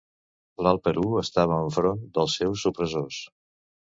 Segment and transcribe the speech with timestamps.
[0.67, 3.21] L'Alt Perú estava enfront dels seus opressors.